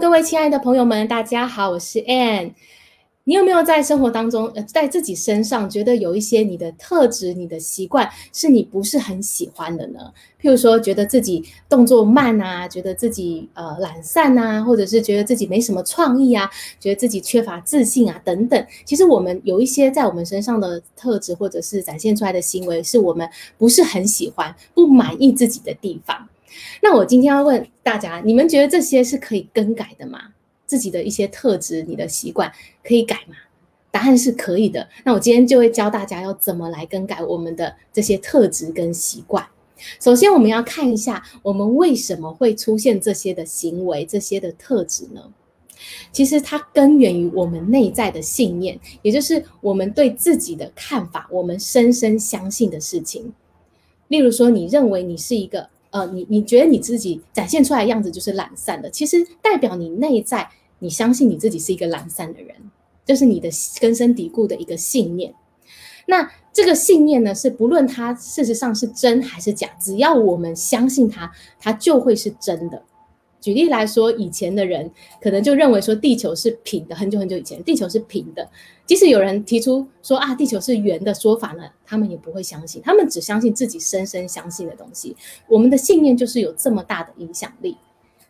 [0.00, 2.52] 各位亲爱的朋友们，大家好，我是 Ann。
[3.22, 10.00] 你有没有在生活当中，呃，在自己身上觉得有一些你的特质、你的习惯是你不是很喜欢的呢？
[10.42, 18.66] 譬如说，觉得自己动作慢啊，觉得自己呃懒散啊，或者是觉得自己没什么创意啊，觉得自己缺乏自信啊等等。
[18.84, 26.28] 其实我们有一些在我们身上的特质，或者是展现出来的行为，是我们不是很喜欢、不满意自己的地方。
[26.82, 30.20] 那我今天要问大家，你们觉得这些是可以更改的吗？
[30.66, 32.50] 自己的一些特质，你的习惯
[32.82, 33.36] 可以改吗？
[33.90, 34.88] 答案是可以的。
[35.04, 39.46] 那我今天就会教大家要怎么来更改我们的这些特质跟习惯。
[40.00, 45.22] 首先，我们要看一下我们为什么会出现这些的行为、这些的特质呢？
[46.10, 53.32] 其实它根源于我们内在的信念，也就是我们对自己的看法，我们深深相信的事情。
[54.08, 55.68] 例如说，你认为你是一个。
[55.94, 62.56] 呃，你你觉得你自己展现出来的样子就是懒散的，其实代表你内在你相信你自己是一个懒散的人，
[63.06, 63.48] 这、就是你的
[63.80, 65.32] 根深蒂固的一个信念。
[66.06, 72.82] 那这个信念呢，是不论它事实上是真还是假，只要我们相信它，它就会是真的。
[73.44, 78.48] 举例来说，以前的人可能就认为说地球是平的，很久很久以前，地球是平的。
[78.86, 85.14] 即使有人提出说啊，地球是圆的说法呢，他们也不会相信，他们只相信自己深深相信的东西。
[85.46, 87.76] 我们的信念就是有这么大的影响力，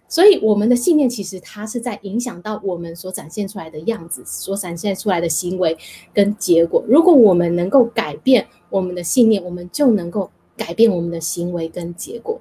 [0.09, 5.79] 所以我们的信念其实它是在影响到我们所展现出来的样子，所展现出来的行为
[6.13, 6.85] 跟结果。
[6.89, 12.41] 如果我们能够改变我们的信念，我们就能够改变我们的行为跟结果。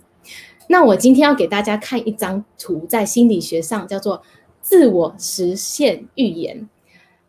[0.68, 4.24] 那我今天要给大家看一张图，在心理学上叫做
[4.62, 6.70] 自我实现预言。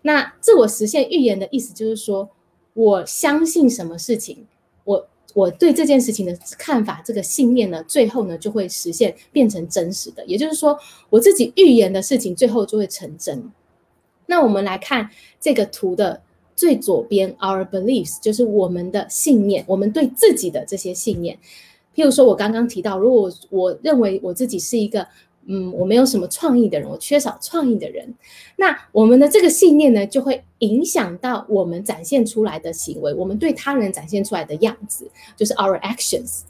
[0.03, 2.29] 那自我实现预言的意思就是说，
[2.75, 4.47] 我相信什么事情，
[4.85, 10.25] 我我对这件事情的看法，这个信念呢，最后呢就会实现，变成真实的。
[10.27, 10.79] 也就是说，
[11.11, 13.51] 我自己预言的事情，最后就会成真。
[14.27, 16.23] 那我们来看这个图的
[16.55, 21.39] 最左边，our beliefs，就是我们的信念，我们对自己的这些信念。
[21.95, 25.07] 譬如说，我刚刚提到，如果我认为我自己是一个，
[25.47, 28.15] 嗯，我没有什么创意的人，我缺少创意的人，
[28.57, 35.07] 那我们的这个信念呢，就会影响到我们展现出来的行为，我们对他人展现出来的样子，
[35.37, 36.41] 就是 our actions。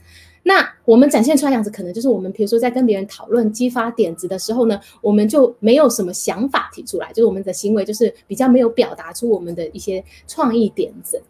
[0.44, 11.21] 那我们展现出来样子，可能就是我们，比如说在跟别人讨论、激发点子的时候呢，我们就没有什么想法提出来，就是我们的行为就是比较没有表达出我们的一些创意点子。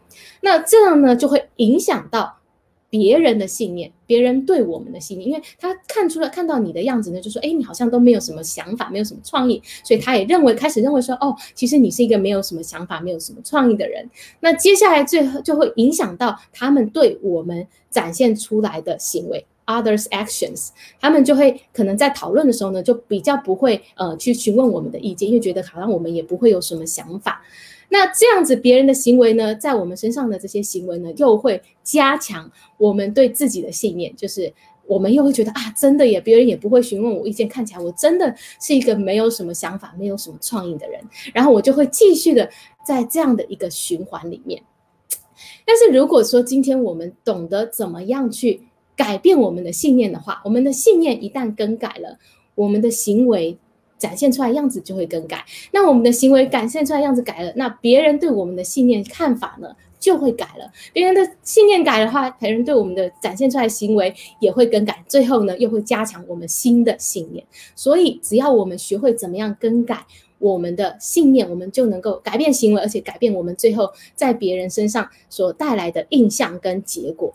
[0.41, 2.37] 那这样呢，就会影响到。
[2.89, 14.09] 别人的信念，别人对我们的信念，因为他看出了看到你的样子呢，就说，哎，你好像都没有什么想法，没有什么创意，所以他也认为开始认为说，哦，其实你是一个没有什么想法，没有什么创意的人。
[14.39, 20.69] 那接下来最后就会影响到他们对我们展现出来的行为，others actions，
[21.01, 27.41] 他们就会可能在讨论的时候呢，就比较不会呃去询问我们的意见，因为觉得好像我们也不会有什么想法。
[27.89, 34.51] 那这样子，别人的行为呢，在我们身上的这些行为呢，又会加强我们对自己的信念，就是
[34.87, 40.99] 我们又会觉得啊，真的耶，别人也不会询问我意见，看起来我真的是一个没有什么想法、没有什么创意的人，
[41.33, 42.49] 然后我就会继续的
[42.85, 44.61] 在这样的一个循环里面。
[45.65, 48.61] 但是如果说今天我们懂得怎么样去
[48.95, 52.17] 改变我们的信念的话，我们的信念一旦更改了，
[52.55, 53.57] 我们的行为。
[54.05, 60.71] 展现出来样子就会更改，那我们的行为展现出来样子改了，那别人对我们的信念看法呢就会改了。
[60.93, 67.43] 别人的信念改的话，别人对我们的展现出来行为也会更改，最后呢又会加强我们新的信念。
[67.75, 70.05] 所以只要我们学会怎么样更改
[70.37, 77.33] 我们的信念，我们就能够改变行为，而且改变我们最后在别人身上所带来的印象跟结果。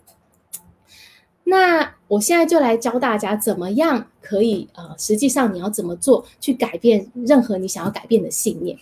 [1.51, 8.79] 那我现在就来教大家怎么样可以呃，实际上你要怎么做去改变任何你想要改变的信念。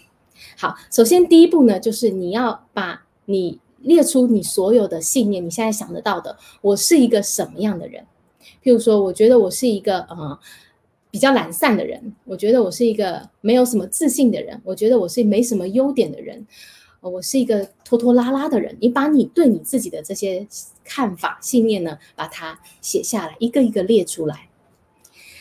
[0.58, 8.04] 好，首先第一步呢，就是你要把你列出你所有的信念，你现在想得到的，我是一个什么样的人？
[8.62, 10.38] 譬如说，我觉得我是一个呃
[11.10, 16.46] 比较懒散的人，我觉得我是一个没有什么自信的人，我觉得我是没什么优点的人。
[17.00, 18.76] 我是一个拖拖拉拉的人。
[18.80, 20.46] 你把你对你自己的这些
[20.84, 24.48] 看法、信念呢，把它写下来，一个一个列出来。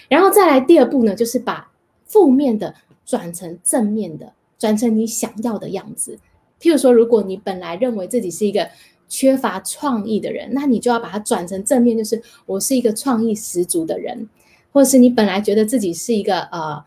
[0.07, 1.71] 然后再来第二步呢，就是把
[2.06, 2.75] 负面的
[3.06, 6.19] 转成正面的，转成你想要的样子。
[6.62, 8.69] 譬如说，如果你本来认为自己是一个
[9.09, 14.30] 缺乏创意的人，那你就要把它转成正面，就是我是一个创意十足的人。
[14.71, 16.86] 或者是你本来觉得自己是一个呃。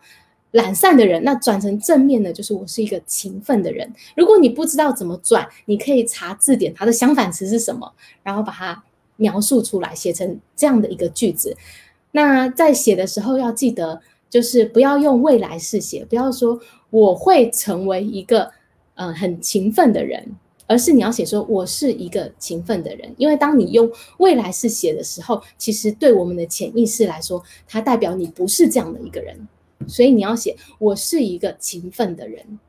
[0.51, 3.89] 懒散的人，那转成正面的，就是我是一个勤奋的人。
[4.15, 7.89] 如果你不知道怎么转，你可以查字典，它的相反词是什么，
[8.21, 8.83] 然后把它
[9.15, 11.55] 描述出来，写成这样的一个句子。
[12.11, 16.59] 那在写的时候要记得就是不要用未来式写，不要说
[16.89, 18.51] 我会成为一个
[18.95, 20.35] 呃很勤奋的人，
[20.67, 23.09] 而是你要写说我是一个勤奋的人。
[23.15, 29.47] 因为当你用未来式写的时候，其实对我们的潜意识来说，它代表你不是这样的一个人。
[29.87, 32.59] 所以你要写我是一个勤奋的人。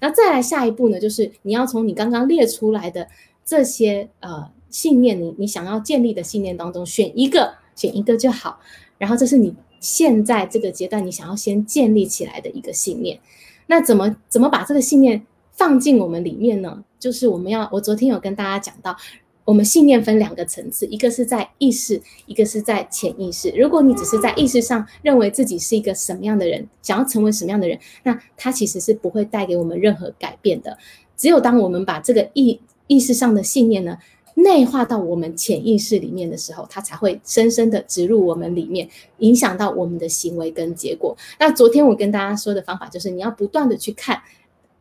[0.00, 3.08] 那再来下一步呢，就是你要从你刚刚列出来的
[3.44, 8.60] 这些呃信念，你你想要建立的信念当中选一个，选一个就好。
[8.98, 13.18] 然后这是你现在这个阶段你想要先建立起来的一个信念。
[13.66, 16.84] 那怎么怎么把这个信念放进我们里面呢？
[16.98, 18.96] 就是我们要，我昨天有跟大家讲到。
[19.44, 23.50] 我们信念分两个层次，一个是在意识，一个是在潜意识。
[23.50, 30.78] 如果你只是在意识上认为自己是一个什么样的人，想要成为什么样的人，那它其实是不会带给我们任何改变的。
[31.16, 33.98] 只有当我们把这个意意识上的信念呢，
[34.34, 38.88] 内化到我们潜意识里面的时候，它才会深深的植入我们里面，
[39.18, 41.14] 影响到我们的行为跟结果。
[41.38, 44.22] 那昨天我跟大家说的方法就是，你要不断的去看，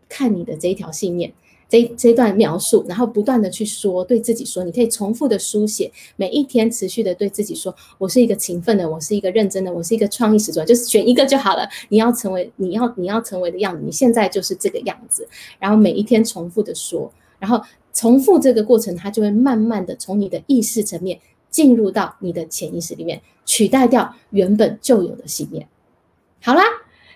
[0.08, 1.34] 看你的这一条信念。
[1.70, 11.68] 这这段描述，然后不断的去说，对自己说，你可以重复的书写，每一天持续的对自己说，我是一个勤奋的，我是一个认真的，我是一个创意十足，就是选一个就好了。
[11.90, 15.28] 你要成为你要你要成为的样子，你现在就是这个样子。
[15.60, 17.60] 然后每一天重复的说，然后
[17.92, 21.20] 重复这个过程，它就会慢慢的从你的意识层面
[21.50, 25.68] 进入到你的潜意识里面，取代掉原本就有的信念。
[26.42, 26.64] 好啦。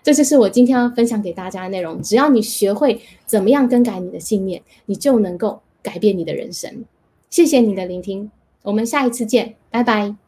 [0.07, 2.01] 这就是我今天要分享给大家的内容。
[2.01, 6.85] 只要你学会怎么样更改你的信念，你就能够改变你的人生。
[7.29, 8.31] 谢谢你的聆听，
[8.61, 10.26] 我们下一次见，拜拜。